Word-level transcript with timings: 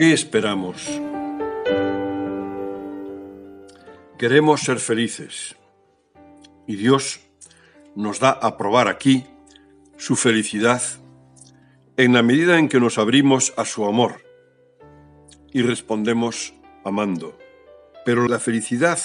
¿Qué 0.00 0.14
esperamos? 0.14 0.88
Queremos 4.18 4.62
ser 4.62 4.78
felices 4.78 5.56
y 6.66 6.76
Dios 6.76 7.20
nos 7.94 8.18
da 8.18 8.30
a 8.30 8.56
probar 8.56 8.88
aquí 8.88 9.26
su 9.98 10.16
felicidad 10.16 10.80
en 11.98 12.14
la 12.14 12.22
medida 12.22 12.58
en 12.58 12.70
que 12.70 12.80
nos 12.80 12.96
abrimos 12.96 13.52
a 13.58 13.66
su 13.66 13.84
amor 13.84 14.24
y 15.52 15.60
respondemos 15.60 16.54
amando. 16.82 17.36
Pero 18.06 18.26
la 18.26 18.38
felicidad 18.38 18.98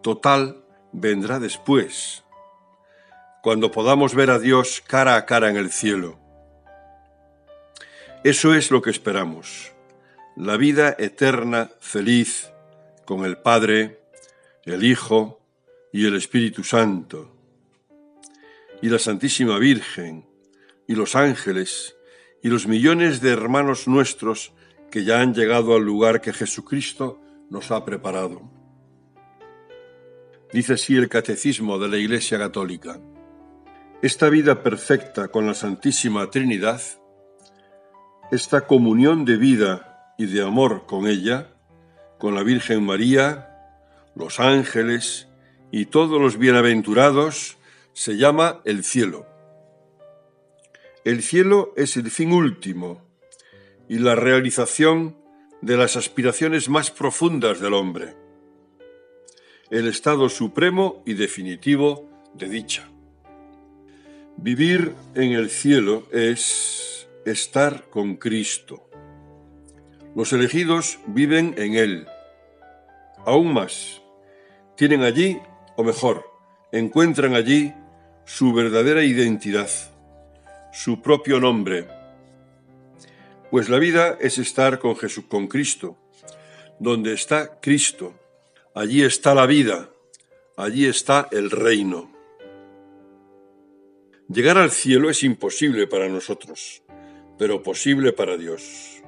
total 0.00 0.64
vendrá 0.92 1.40
después, 1.40 2.24
cuando 3.42 3.70
podamos 3.70 4.14
ver 4.14 4.30
a 4.30 4.38
Dios 4.38 4.82
cara 4.86 5.16
a 5.16 5.26
cara 5.26 5.50
en 5.50 5.58
el 5.58 5.70
cielo. 5.70 6.18
Eso 8.24 8.54
es 8.54 8.70
lo 8.70 8.80
que 8.80 8.88
esperamos 8.88 9.72
la 10.36 10.56
vida 10.56 10.96
eterna 10.98 11.70
feliz 11.80 12.50
con 13.04 13.24
el 13.24 13.38
Padre, 13.38 14.00
el 14.64 14.84
Hijo 14.84 15.40
y 15.92 16.06
el 16.06 16.16
Espíritu 16.16 16.64
Santo, 16.64 17.36
y 18.80 18.88
la 18.88 18.98
Santísima 18.98 19.58
Virgen, 19.58 20.26
y 20.86 20.94
los 20.94 21.16
ángeles, 21.16 21.96
y 22.42 22.48
los 22.48 22.66
millones 22.66 23.20
de 23.20 23.30
hermanos 23.30 23.86
nuestros 23.86 24.52
que 24.90 25.04
ya 25.04 25.20
han 25.20 25.34
llegado 25.34 25.74
al 25.74 25.82
lugar 25.82 26.20
que 26.20 26.32
Jesucristo 26.32 27.20
nos 27.50 27.70
ha 27.70 27.84
preparado. 27.84 28.42
Dice 30.52 30.74
así 30.74 30.96
el 30.96 31.08
Catecismo 31.08 31.78
de 31.78 31.88
la 31.88 31.98
Iglesia 31.98 32.38
Católica. 32.38 33.00
Esta 34.02 34.28
vida 34.28 34.62
perfecta 34.62 35.28
con 35.28 35.46
la 35.46 35.54
Santísima 35.54 36.30
Trinidad, 36.30 36.80
esta 38.30 38.66
comunión 38.66 39.24
de 39.24 39.36
vida 39.36 39.91
y 40.18 40.26
de 40.26 40.42
amor 40.42 40.86
con 40.86 41.06
ella, 41.06 41.48
con 42.18 42.34
la 42.34 42.42
Virgen 42.42 42.84
María, 42.84 43.48
los 44.14 44.40
ángeles 44.40 45.28
y 45.70 45.86
todos 45.86 46.20
los 46.20 46.38
bienaventurados, 46.38 47.56
se 47.92 48.16
llama 48.16 48.60
el 48.64 48.84
cielo. 48.84 49.26
El 51.04 51.22
cielo 51.22 51.72
es 51.76 51.96
el 51.96 52.10
fin 52.10 52.32
último 52.32 53.02
y 53.88 53.98
la 53.98 54.14
realización 54.14 55.16
de 55.60 55.76
las 55.76 55.96
aspiraciones 55.96 56.68
más 56.68 56.90
profundas 56.90 57.60
del 57.60 57.74
hombre, 57.74 58.14
el 59.70 59.88
estado 59.88 60.28
supremo 60.28 61.02
y 61.06 61.14
definitivo 61.14 62.08
de 62.34 62.48
dicha. 62.48 62.88
Vivir 64.36 64.94
en 65.14 65.32
el 65.32 65.50
cielo 65.50 66.06
es 66.12 67.08
estar 67.24 67.88
con 67.90 68.16
Cristo 68.16 68.88
los 70.14 70.32
elegidos 70.32 70.98
viven 71.06 71.54
en 71.56 71.74
Él. 71.74 72.06
Aún 73.24 73.52
más, 73.52 74.02
tienen 74.76 75.02
allí, 75.02 75.40
o 75.76 75.84
mejor, 75.84 76.26
encuentran 76.70 77.34
allí 77.34 77.72
su 78.24 78.52
verdadera 78.52 79.04
identidad, 79.04 79.70
su 80.72 81.00
propio 81.00 81.40
nombre. 81.40 81.88
Pues 83.50 83.68
la 83.68 83.78
vida 83.78 84.16
es 84.20 84.38
estar 84.38 84.78
con 84.78 84.96
Jesús, 84.96 85.24
con 85.28 85.46
Cristo. 85.46 85.98
Donde 86.78 87.12
está 87.12 87.60
Cristo, 87.60 88.14
allí 88.74 89.02
está 89.02 89.34
la 89.34 89.46
vida, 89.46 89.90
allí 90.56 90.86
está 90.86 91.28
el 91.30 91.50
reino. 91.50 92.10
Llegar 94.28 94.58
al 94.58 94.70
cielo 94.70 95.10
es 95.10 95.22
imposible 95.22 95.86
para 95.86 96.08
nosotros, 96.08 96.82
pero 97.38 97.62
posible 97.62 98.12
para 98.12 98.36
Dios 98.36 99.01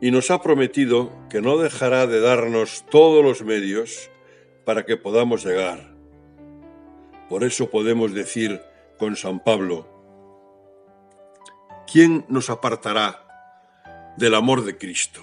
y 0.00 0.10
nos 0.10 0.30
ha 0.30 0.40
prometido 0.40 1.10
que 1.28 1.40
no 1.40 1.58
dejará 1.58 2.06
de 2.06 2.20
darnos 2.20 2.84
todos 2.90 3.24
los 3.24 3.42
medios 3.42 4.10
para 4.64 4.84
que 4.84 4.96
podamos 4.96 5.44
llegar. 5.44 5.92
Por 7.28 7.44
eso 7.44 7.70
podemos 7.70 8.14
decir 8.14 8.60
con 8.98 9.16
San 9.16 9.40
Pablo, 9.40 9.86
¿quién 11.90 12.24
nos 12.28 12.48
apartará 12.48 14.14
del 14.16 14.34
amor 14.34 14.64
de 14.64 14.78
Cristo? 14.78 15.20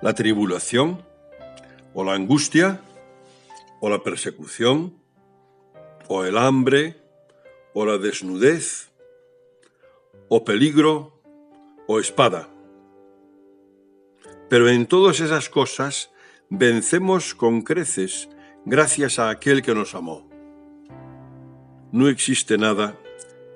¿La 0.00 0.14
tribulación? 0.14 1.04
¿O 1.94 2.04
la 2.04 2.14
angustia? 2.14 2.80
¿O 3.80 3.88
la 3.88 4.02
persecución? 4.02 4.98
¿O 6.08 6.24
el 6.24 6.38
hambre? 6.38 6.96
¿O 7.74 7.86
la 7.86 7.98
desnudez? 7.98 8.90
¿O 10.28 10.44
peligro? 10.44 11.20
¿O 11.86 12.00
espada? 12.00 12.51
Pero 14.52 14.68
en 14.68 14.84
todas 14.84 15.20
esas 15.20 15.48
cosas 15.48 16.10
vencemos 16.50 17.34
con 17.34 17.62
creces 17.62 18.28
gracias 18.66 19.18
a 19.18 19.30
aquel 19.30 19.62
que 19.62 19.74
nos 19.74 19.94
amó. 19.94 20.28
No 21.90 22.06
existe 22.06 22.58
nada 22.58 22.98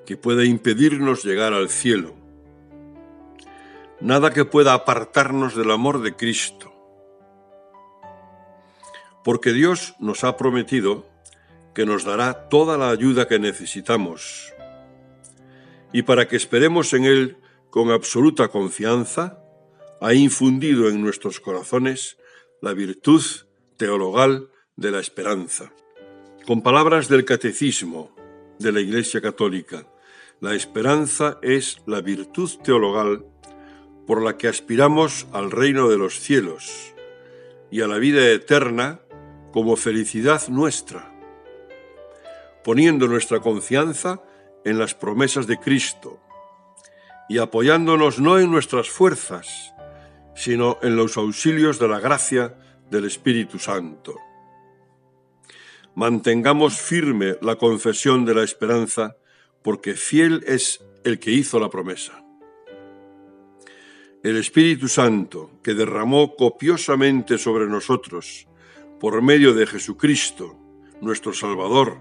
que 0.07 0.17
pueda 0.17 0.43
impedirnos 0.43 1.23
llegar 1.23 1.53
al 1.53 1.69
cielo, 1.69 2.15
nada 4.01 4.33
que 4.33 4.43
pueda 4.43 4.73
apartarnos 4.73 5.55
del 5.55 5.69
amor 5.69 6.01
de 6.01 6.15
Cristo, 6.15 6.73
porque 9.23 9.53
Dios 9.53 9.93
nos 9.99 10.23
ha 10.23 10.35
prometido 10.35 11.05
que 11.75 11.85
nos 11.85 12.05
dará 12.05 12.49
toda 12.49 12.75
la 12.75 12.89
ayuda 12.89 13.27
que 13.27 13.37
necesitamos, 13.37 14.51
y 15.93 16.01
para 16.01 16.27
que 16.27 16.37
esperemos 16.37 16.91
en 16.95 17.05
Él 17.05 17.37
con 17.69 17.91
absoluta 17.91 18.47
confianza, 18.47 19.43
ha 20.01 20.13
infundido 20.13 20.89
en 20.89 21.01
nuestros 21.01 21.39
corazones 21.39 22.17
la 22.61 22.73
virtud 22.73 23.23
teologal 23.77 24.49
de 24.75 24.91
la 24.91 24.99
esperanza. 24.99 25.71
Con 26.45 26.61
palabras 26.61 27.07
del 27.09 27.25
Catecismo 27.25 28.15
de 28.59 28.71
la 28.71 28.79
Iglesia 28.79 29.21
Católica, 29.21 29.87
la 30.39 30.55
esperanza 30.55 31.39
es 31.41 31.81
la 31.85 32.01
virtud 32.01 32.49
teologal 32.63 33.25
por 34.05 34.21
la 34.21 34.37
que 34.37 34.47
aspiramos 34.47 35.27
al 35.33 35.51
reino 35.51 35.89
de 35.89 35.97
los 35.97 36.19
cielos 36.19 36.93
y 37.71 37.81
a 37.81 37.87
la 37.87 37.97
vida 37.97 38.25
eterna 38.31 39.01
como 39.51 39.75
felicidad 39.75 40.47
nuestra, 40.47 41.11
poniendo 42.63 43.07
nuestra 43.07 43.39
confianza 43.39 44.21
en 44.63 44.77
las 44.77 44.93
promesas 44.93 45.47
de 45.47 45.57
Cristo 45.57 46.19
y 47.27 47.39
apoyándonos 47.39 48.19
no 48.19 48.39
en 48.39 48.51
nuestras 48.51 48.89
fuerzas, 48.89 49.73
sino 50.37 50.77
en 50.83 50.95
los 50.95 51.17
auxilios 51.17 51.79
de 51.79 51.87
la 51.87 51.99
gracia 51.99 52.55
del 52.91 53.05
Espíritu 53.05 53.57
Santo. 53.57 54.19
Mantengamos 55.95 56.79
firme 56.79 57.37
la 57.41 57.55
confesión 57.55 58.23
de 58.23 58.35
la 58.35 58.43
esperanza, 58.43 59.17
porque 59.63 59.95
fiel 59.95 60.43
es 60.45 60.85
el 61.03 61.17
que 61.19 61.31
hizo 61.31 61.59
la 61.59 61.71
promesa. 61.71 62.23
El 64.21 64.37
Espíritu 64.37 64.87
Santo, 64.87 65.59
que 65.63 65.73
derramó 65.73 66.35
copiosamente 66.35 67.39
sobre 67.39 67.65
nosotros, 67.65 68.47
por 68.99 69.23
medio 69.23 69.55
de 69.55 69.65
Jesucristo, 69.65 70.55
nuestro 71.01 71.33
Salvador, 71.33 71.97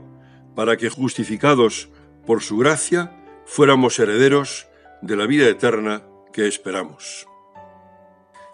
para 0.54 0.76
que 0.76 0.90
justificados 0.90 1.88
por 2.26 2.42
su 2.42 2.58
gracia, 2.58 3.16
fuéramos 3.46 3.98
herederos 3.98 4.68
de 5.00 5.16
la 5.16 5.26
vida 5.26 5.48
eterna 5.48 6.02
que 6.34 6.46
esperamos. 6.46 7.26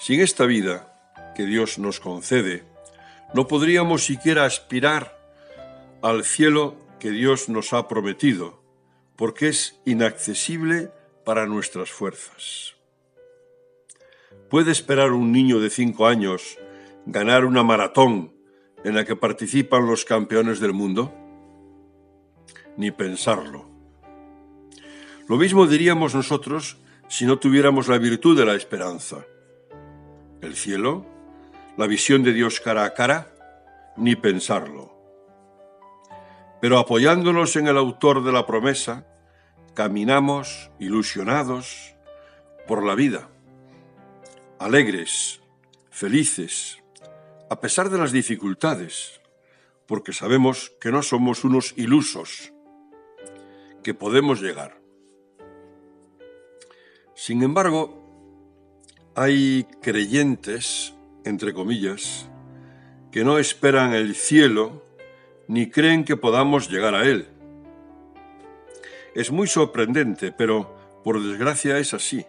Sin 0.03 0.21
esta 0.21 0.47
vida 0.47 1.33
que 1.37 1.47
Dios 1.47 1.79
nos 1.79 2.01
concede, 2.01 2.65
no 3.35 3.47
podríamos 3.47 4.05
siquiera 4.05 4.45
aspirar 4.45 5.17
al 6.03 6.25
cielo 6.25 6.75
que 6.99 7.13
Dios 7.13 7.49
nos 7.49 7.73
ha 7.73 7.87
prometido, 7.87 8.65
porque 9.15 9.47
es 9.47 9.81
inaccesible 9.85 10.91
para 11.25 11.47
nuestras 11.47 11.93
fuerzas. 11.93 12.75
¿Puede 14.51 14.73
esperar 14.73 15.13
un 15.13 15.31
niño 15.31 15.61
de 15.61 15.71
cinco 15.71 16.09
años 16.09 16.59
ganar 17.07 17.45
una 17.45 17.63
maratón 17.63 18.35
en 18.83 18.97
la 18.97 19.05
que 19.05 19.15
participan 19.15 19.87
los 19.87 20.05
campeones 20.05 20.59
del 20.59 20.73
mundo? 20.73 21.15
Ni 22.77 22.91
pensarlo. 22.91 23.69
Lo 25.29 25.37
mismo 25.37 25.69
diríamos 25.69 26.13
nosotros 26.13 26.79
si 27.09 27.25
no 27.25 27.39
tuviéramos 27.39 27.87
la 27.87 27.99
virtud 27.99 28.37
de 28.37 28.45
la 28.45 28.57
esperanza. 28.57 29.25
El 30.43 30.57
cielo, 30.57 31.07
la 31.77 31.87
visión 31.87 32.25
de 32.25 32.33
Dios 32.33 32.59
cara 32.59 32.85
a 32.85 32.95
cara, 32.95 33.33
ni 33.97 34.17
pensarlo. 34.17 34.93
Pero 36.61 36.79
apoyándonos 36.79 37.55
en 37.55 37.69
el 37.69 37.79
autor 37.79 38.25
de 38.25 38.33
la 38.33 38.45
promesa, 38.45 39.07
caminamos 39.75 40.73
ilusionados 40.81 41.95
por 42.67 42.85
la 42.85 42.97
vida, 42.97 43.29
alegres, 44.59 45.41
felices, 45.91 46.83
a 47.49 47.61
pesar 47.61 47.89
de 47.89 47.99
las 47.99 48.11
dificultades, 48.11 49.21
porque 49.87 50.13
sabemos 50.13 50.73
que 50.81 50.91
no 50.91 51.05
somos 51.05 51.45
unos 51.45 51.73
ilusos, 51.77 52.53
que 53.85 53.95
podemos 53.95 54.41
llegar. 54.41 54.77
Sin 57.15 57.45
embargo, 57.45 58.02
hay 59.15 59.67
creyentes, 59.83 60.95
entre 61.25 61.53
comillas, 61.53 62.29
que 63.11 63.25
no 63.25 63.39
esperan 63.39 63.93
el 63.93 64.15
cielo 64.15 64.83
ni 65.49 65.69
creen 65.71 66.05
que 66.05 66.17
podamos 66.17 66.71
llegar 66.71 66.95
a 66.95 67.05
él. 67.05 67.29
Es 69.15 69.31
muy 69.31 69.47
sorprendente, 69.47 70.33
pero 70.33 71.01
por 71.05 71.23
desgracia 71.23 71.79
es 71.79 71.93
así. 71.93 72.25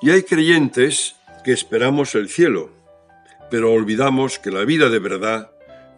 Y 0.00 0.10
hay 0.10 0.22
creyentes 0.22 1.16
que 1.44 1.52
esperamos 1.52 2.14
el 2.14 2.30
cielo, 2.30 2.70
pero 3.50 3.72
olvidamos 3.72 4.38
que 4.38 4.50
la 4.50 4.64
vida 4.64 4.88
de 4.88 4.98
verdad 4.98 5.52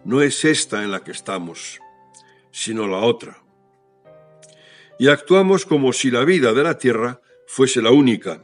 no 0.05 0.21
es 0.21 0.45
esta 0.45 0.83
en 0.83 0.91
la 0.91 1.05
que 1.05 1.13
estamos, 1.13 1.79
sino 2.51 2.89
la 2.89 2.99
otra. 2.99 3.39
Y 4.99 5.09
actuamos 5.09 5.65
como 5.65 5.93
si 5.93 6.11
la 6.11 6.25
vida 6.25 6.53
de 6.53 6.63
la 6.65 6.79
tierra 6.79 7.21
fuese 7.47 7.81
la 7.83 7.93
única. 7.93 8.43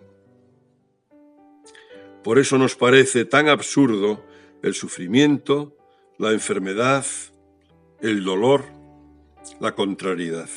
Por 2.23 2.39
eso 2.39 2.59
nos 2.59 2.77
parece 2.77 3.25
tan 3.25 3.49
absurdo 3.49 4.25
el 4.63 4.75
sufrimiento, 4.75 5.77
la 6.19 6.33
enfermedad, 6.33 7.07
el 8.01 8.25
dolor, 8.25 8.65
la 9.59 9.75
contrariedad. 9.75 10.49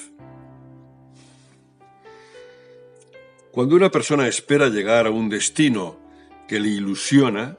Cuando 3.51 3.75
una 3.75 3.91
persona 3.91 4.27
espera 4.27 4.67
llegar 4.67 5.07
a 5.07 5.11
un 5.11 5.29
destino 5.29 5.99
que 6.47 6.59
le 6.59 6.69
ilusiona, 6.69 7.57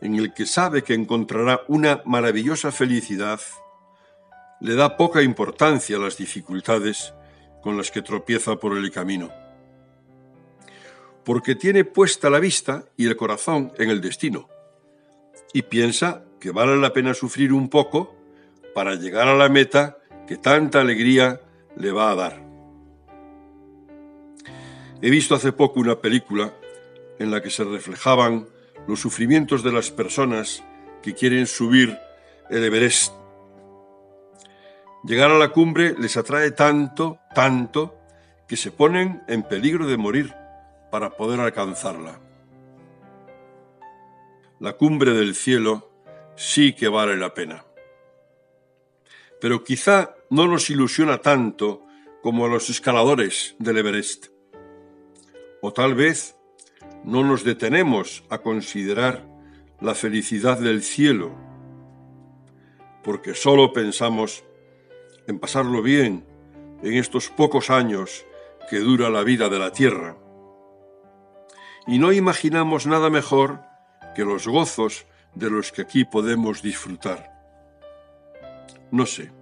en 0.00 0.16
el 0.16 0.34
que 0.34 0.46
sabe 0.46 0.82
que 0.82 0.94
encontrará 0.94 1.62
una 1.68 2.02
maravillosa 2.04 2.70
felicidad, 2.70 3.40
le 4.60 4.74
da 4.74 4.96
poca 4.96 5.22
importancia 5.22 5.96
a 5.96 6.00
las 6.00 6.16
dificultades 6.16 7.14
con 7.62 7.76
las 7.76 7.90
que 7.90 8.02
tropieza 8.02 8.56
por 8.56 8.76
el 8.76 8.90
camino, 8.90 9.30
porque 11.24 11.54
tiene 11.54 11.84
puesta 11.84 12.30
la 12.30 12.38
vista 12.38 12.84
y 12.96 13.06
el 13.06 13.16
corazón 13.16 13.72
en 13.78 13.90
el 13.90 14.00
destino, 14.00 14.48
y 15.52 15.62
piensa 15.62 16.24
que 16.40 16.50
vale 16.50 16.76
la 16.76 16.92
pena 16.92 17.14
sufrir 17.14 17.52
un 17.52 17.68
poco 17.68 18.14
para 18.74 18.94
llegar 18.94 19.28
a 19.28 19.36
la 19.36 19.48
meta 19.48 19.98
que 20.26 20.36
tanta 20.36 20.80
alegría 20.80 21.40
le 21.76 21.92
va 21.92 22.10
a 22.10 22.14
dar. 22.14 22.48
He 25.00 25.10
visto 25.10 25.34
hace 25.34 25.52
poco 25.52 25.80
una 25.80 26.00
película 26.00 26.52
en 27.18 27.30
la 27.30 27.42
que 27.42 27.50
se 27.50 27.64
reflejaban 27.64 28.46
los 28.86 29.00
sufrimientos 29.00 29.62
de 29.62 29.72
las 29.72 29.90
personas 29.90 30.64
que 31.02 31.14
quieren 31.14 31.46
subir 31.46 31.98
el 32.50 32.64
Everest. 32.64 33.12
Llegar 35.04 35.30
a 35.30 35.38
la 35.38 35.50
cumbre 35.50 35.94
les 35.98 36.16
atrae 36.16 36.50
tanto, 36.50 37.18
tanto, 37.34 37.96
que 38.48 38.56
se 38.56 38.72
ponen 38.72 39.22
en 39.28 39.42
peligro 39.42 39.86
de 39.86 39.96
morir 39.96 40.34
para 40.90 41.10
poder 41.10 41.40
alcanzarla. 41.40 42.20
La 44.60 44.72
cumbre 44.72 45.12
del 45.12 45.34
cielo 45.34 45.90
sí 46.36 46.72
que 46.74 46.88
vale 46.88 47.16
la 47.16 47.34
pena. 47.34 47.64
Pero 49.40 49.62
quizá 49.62 50.14
no 50.30 50.46
nos 50.46 50.70
ilusiona 50.70 51.18
tanto 51.18 51.84
como 52.22 52.46
a 52.46 52.48
los 52.48 52.70
escaladores 52.70 53.54
del 53.58 53.78
Everest. 53.78 54.26
O 55.62 55.72
tal 55.72 55.94
vez 55.94 56.36
no 57.04 57.22
nos 57.24 57.44
detenemos 57.44 58.24
a 58.30 58.38
considerar 58.38 59.26
la 59.80 59.94
felicidad 59.94 60.58
del 60.58 60.82
cielo, 60.82 61.32
porque 63.04 63.34
solo 63.34 63.72
pensamos 63.72 64.44
en 65.26 65.38
pasarlo 65.38 65.82
bien 65.82 66.24
en 66.82 66.94
estos 66.94 67.28
pocos 67.28 67.70
años 67.70 68.26
que 68.68 68.78
dura 68.78 69.08
la 69.08 69.22
vida 69.22 69.48
de 69.48 69.58
la 69.58 69.72
tierra. 69.72 70.16
Y 71.88 71.98
no 71.98 72.12
imaginamos 72.12 72.86
nada 72.86 73.08
mejor 73.08 73.62
que 74.14 74.22
los 74.22 74.46
gozos 74.46 75.06
de 75.34 75.48
los 75.48 75.72
que 75.72 75.80
aquí 75.80 76.04
podemos 76.04 76.60
disfrutar. 76.60 77.32
No 78.90 79.06
sé. 79.06 79.32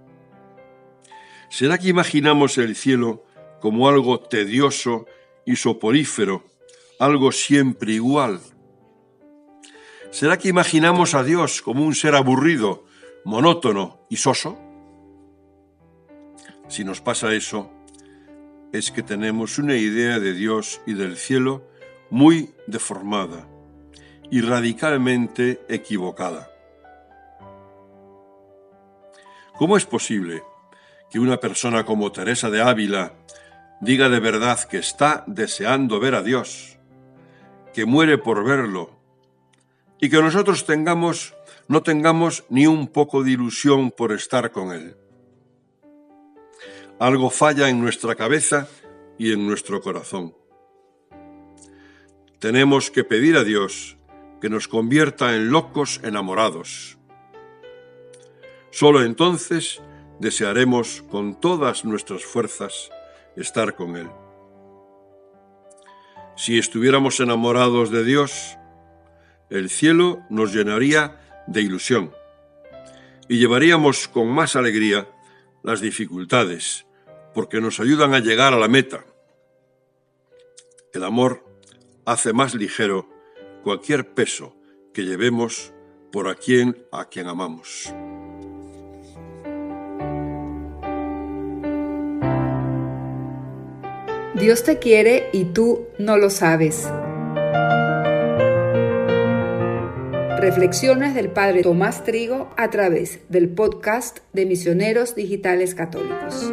¿Será 1.49 1.77
que 1.77 1.89
imaginamos 1.89 2.57
el 2.57 2.77
cielo 2.77 3.25
como 3.59 3.89
algo 3.89 4.21
tedioso 4.21 5.07
y 5.45 5.57
soporífero, 5.57 6.45
algo 6.99 7.33
siempre 7.33 7.91
igual? 7.91 8.39
¿Será 10.11 10.37
que 10.37 10.47
imaginamos 10.47 11.15
a 11.15 11.23
Dios 11.23 11.61
como 11.61 11.83
un 11.83 11.95
ser 11.95 12.15
aburrido, 12.15 12.85
monótono 13.25 14.05
y 14.09 14.17
soso? 14.17 14.57
Si 16.69 16.85
nos 16.85 17.01
pasa 17.01 17.33
eso, 17.33 17.69
es 18.71 18.91
que 18.91 19.03
tenemos 19.03 19.57
una 19.57 19.75
idea 19.75 20.19
de 20.19 20.33
Dios 20.33 20.81
y 20.85 20.93
del 20.93 21.17
cielo 21.17 21.67
muy 22.09 22.53
deformada 22.67 23.47
y 24.29 24.41
radicalmente 24.41 25.61
equivocada. 25.69 26.51
¿Cómo 29.57 29.77
es 29.77 29.85
posible 29.85 30.43
que 31.09 31.19
una 31.19 31.37
persona 31.37 31.85
como 31.85 32.11
Teresa 32.11 32.49
de 32.49 32.61
Ávila 32.61 33.13
diga 33.81 34.09
de 34.09 34.19
verdad 34.19 34.59
que 34.63 34.77
está 34.77 35.23
deseando 35.27 35.99
ver 35.99 36.15
a 36.15 36.21
Dios, 36.21 36.77
que 37.73 37.85
muere 37.85 38.17
por 38.17 38.43
verlo, 38.43 38.91
y 39.99 40.09
que 40.09 40.21
nosotros 40.21 40.65
tengamos 40.65 41.33
no 41.67 41.83
tengamos 41.83 42.45
ni 42.49 42.65
un 42.65 42.87
poco 42.87 43.23
de 43.23 43.31
ilusión 43.31 43.91
por 43.91 44.13
estar 44.13 44.51
con 44.51 44.71
Él. 44.71 44.95
Algo 46.99 47.29
falla 47.29 47.69
en 47.69 47.81
nuestra 47.81 48.15
cabeza 48.15 48.67
y 49.17 49.33
en 49.33 49.45
nuestro 49.45 49.81
corazón. 49.81 50.33
Tenemos 52.39 52.91
que 52.91 53.03
pedir 53.03 53.35
a 53.35 53.43
Dios 53.43 53.97
que 54.39 54.49
nos 54.49 54.67
convierta 54.67 55.35
en 55.35 55.49
locos 55.49 55.99
enamorados. 56.03 56.99
Solo 58.69 59.03
entonces 59.03 59.81
desearemos 60.19 61.03
con 61.09 61.39
todas 61.39 61.83
nuestras 61.83 62.23
fuerzas 62.23 62.91
estar 63.35 63.75
con 63.75 63.95
Él. 63.95 64.09
Si 66.35 66.59
estuviéramos 66.59 67.19
enamorados 67.19 67.89
de 67.89 68.03
Dios, 68.03 68.55
el 69.49 69.71
cielo 69.71 70.21
nos 70.29 70.53
llenaría 70.53 71.19
de 71.47 71.61
ilusión 71.61 72.13
y 73.27 73.39
llevaríamos 73.39 74.07
con 74.07 74.29
más 74.29 74.55
alegría 74.55 75.09
las 75.63 75.81
dificultades, 75.81 76.85
porque 77.33 77.59
nos 77.59 77.79
ayudan 77.79 78.13
a 78.13 78.19
llegar 78.19 78.53
a 78.53 78.57
la 78.57 78.67
meta. 78.67 79.05
El 80.93 81.03
amor 81.03 81.46
hace 82.07 82.31
más 82.31 82.55
ligero 82.55 83.05
cualquier 83.63 84.13
peso 84.13 84.55
que 84.93 85.03
llevemos 85.03 85.73
por 86.09 86.29
a 86.29 86.35
quien 86.35 86.87
a 86.89 87.09
quien 87.09 87.27
amamos. 87.27 87.93
Dios 94.39 94.63
te 94.63 94.79
quiere 94.79 95.29
y 95.33 95.45
tú 95.45 95.87
no 95.99 96.17
lo 96.17 96.29
sabes. 96.29 96.87
Reflexiones 100.39 101.13
del 101.13 101.29
Padre 101.29 101.63
Tomás 101.63 102.05
Trigo 102.05 102.49
a 102.55 102.69
través 102.69 103.19
del 103.27 103.49
podcast 103.49 104.19
de 104.31 104.45
Misioneros 104.45 105.13
Digitales 105.13 105.75
Católicos. 105.75 106.51